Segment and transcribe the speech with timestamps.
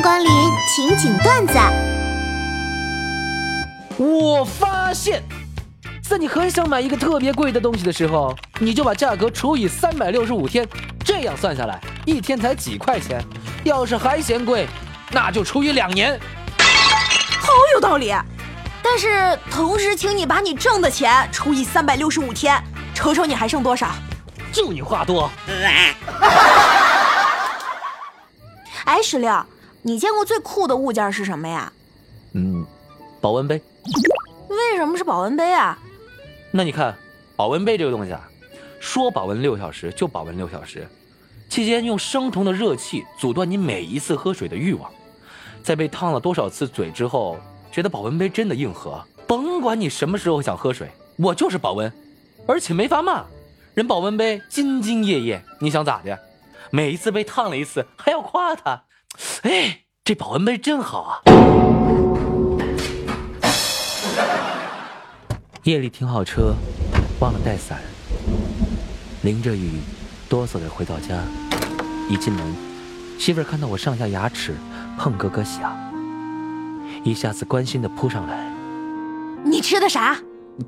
[0.00, 0.30] 迎光临
[0.66, 1.58] 情景段子。
[3.98, 5.22] 我发现，
[6.02, 10.66] 在你很想买一个特别贵的东西的时候，你就把价格除以三百六十五天，
[11.04, 13.22] 这样算下来，一天才几块钱。
[13.62, 14.66] 要是还嫌贵，
[15.10, 16.18] 那就除以两年。
[16.58, 18.14] 好有道理。
[18.82, 22.58] 但是同时，请你把你挣的钱除以三百六十五天，
[22.94, 23.90] 瞅瞅你还剩多少。
[24.50, 25.30] 就你话多。
[28.86, 29.30] 哎，石榴，
[29.82, 31.72] 你见过最酷的物件是什么呀？
[32.32, 32.66] 嗯，
[33.20, 33.60] 保温杯。
[34.48, 35.78] 为什么是保温杯啊？
[36.52, 36.94] 那你看，
[37.36, 38.28] 保温杯这个东西啊，
[38.78, 40.86] 说保温六小时就保温六小时，
[41.48, 44.90] 期间用生酮的热气阻断你每一次喝水的欲望，
[45.62, 47.38] 在被烫了多少次嘴之后，
[47.72, 49.02] 觉得保温杯真的硬核。
[49.26, 51.90] 甭管你什么时候想喝水，我就是保温，
[52.46, 53.24] 而且没法骂。
[53.74, 56.18] 人保温杯兢兢业业，你想咋的？
[56.70, 58.82] 每一次被烫了一次，还要夸他。
[59.42, 61.20] 哎，这保温杯真好啊！
[65.64, 66.54] 夜里停好车，
[67.20, 67.80] 忘了带伞，
[69.22, 69.80] 淋着雨，
[70.28, 71.16] 哆嗦着回到家。
[72.08, 72.44] 一进门，
[73.18, 74.54] 媳妇儿看到我上下牙齿
[74.98, 75.76] 碰咯咯响，
[77.04, 78.50] 一下子关心的扑上来
[79.44, 80.16] ：“你吃的啥？”“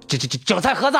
[0.07, 0.99] 这这这韭菜盒子。”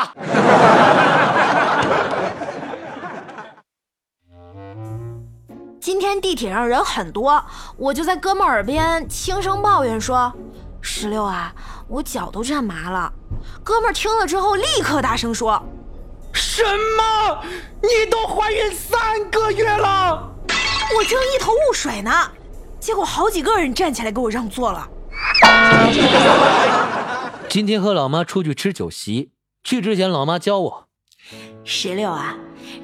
[6.13, 7.43] 天地铁上人很多，
[7.75, 10.31] 我就在哥们耳边轻声抱怨说
[10.79, 11.51] ：“石榴啊，
[11.87, 13.11] 我脚都站麻了。”
[13.65, 15.59] 哥们听了之后立刻大声说
[16.31, 16.61] ：“什
[16.97, 17.43] 么？
[17.81, 20.31] 你都怀孕三个月了？”
[20.95, 22.11] 我正一头雾水呢，
[22.79, 24.87] 结果好几个人站起来给我让座了。
[27.49, 29.31] 今天和老妈出去吃酒席，
[29.63, 30.87] 去之前老妈教我
[31.65, 32.35] ：“石榴啊，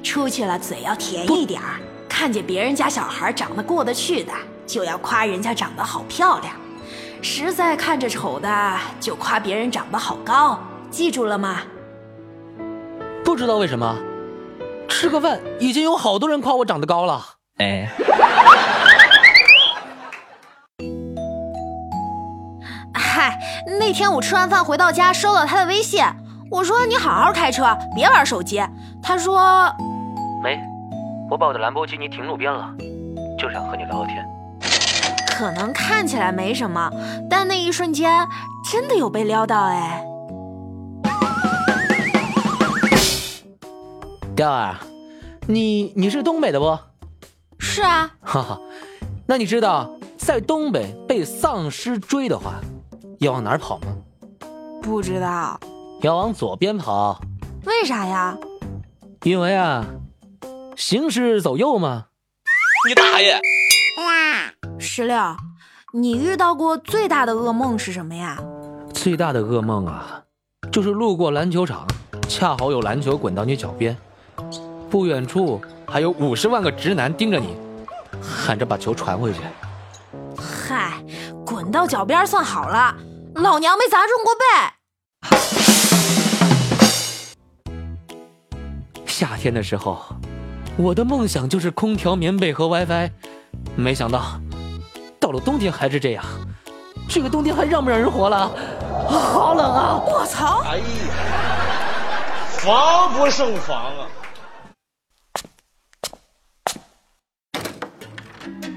[0.02, 1.78] 出去了嘴要甜一点儿。”
[2.20, 4.30] 看见别人家小孩长得过得去的，
[4.66, 6.52] 就要夸人家长得好漂亮；
[7.22, 10.60] 实在看着丑的，就夸别人长得好高。
[10.90, 11.62] 记住了吗？
[13.24, 13.96] 不知道为什么，
[14.86, 17.24] 吃个饭已经有好多人夸我长得高了。
[17.56, 17.88] 哎，
[22.92, 23.40] 嗨，
[23.78, 26.04] 那天我吃完饭回到家，收到他的微信，
[26.50, 28.62] 我说你好好开车，别玩手机。
[29.02, 29.74] 他说
[30.44, 30.60] 没。
[31.30, 32.74] 我把我的兰博基尼停路边了，
[33.38, 34.26] 就想和你聊聊天。
[35.28, 36.90] 可能看起来没什么，
[37.30, 38.26] 但那一瞬间
[38.68, 40.04] 真的有被撩到哎。
[44.34, 44.74] 调儿，
[45.46, 46.76] 你你是东北的不？
[47.60, 48.10] 是啊。
[48.20, 48.60] 哈哈，
[49.24, 49.88] 那你知道
[50.18, 52.54] 在东北被丧尸追的话，
[53.20, 53.96] 要往哪儿跑吗？
[54.82, 55.60] 不知道。
[56.02, 57.20] 要往左边跑。
[57.66, 58.36] 为啥呀？
[59.22, 59.86] 因为啊。
[60.80, 62.06] 行尸走肉吗？
[62.88, 63.38] 你大爷！
[64.78, 65.36] 石榴，
[65.92, 68.38] 你遇到过最大的噩梦是什么呀？
[68.94, 70.22] 最大的噩梦啊，
[70.72, 71.86] 就是路过篮球场，
[72.26, 73.94] 恰好有篮球滚到你脚边，
[74.88, 77.54] 不远处还有五十万个直男盯着你，
[78.22, 79.40] 喊着把球传回去。
[80.38, 81.04] 嗨，
[81.44, 82.96] 滚到脚边算好了，
[83.34, 84.42] 老娘没砸中过背。
[89.04, 90.02] 夏天的时候。
[90.80, 93.10] 我的梦想就是空调、棉被和 WiFi，
[93.76, 94.40] 没想到
[95.20, 96.24] 到了冬天还是这样。
[97.06, 98.50] 这个冬天还让不让人活了？
[99.06, 100.02] 好冷啊！
[100.02, 100.62] 我操！
[100.64, 100.84] 哎呀，
[102.48, 104.08] 防不胜防啊！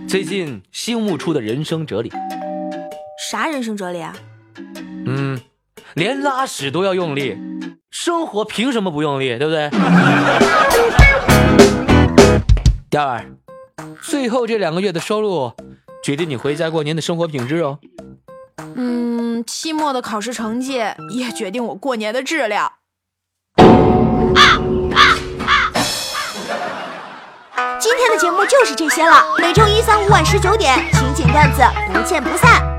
[0.06, 2.12] 最近新悟出的人生哲理，
[3.32, 4.14] 啥人生哲理啊？
[5.06, 5.40] 嗯，
[5.94, 7.38] 连拉屎都要用力，
[7.90, 9.38] 生活凭什么不用力？
[9.38, 9.70] 对不对？
[12.94, 13.26] 调儿，
[14.04, 15.52] 最后这两个月的收入，
[16.04, 17.80] 决定你回家过年的生活品质哦。
[18.76, 20.74] 嗯，期末的考试成绩
[21.10, 22.74] 也决定我过年的质量。
[27.80, 32.73] 今天的节目就是这些了，每周一、三、五晚十九点，情景段子不见不散。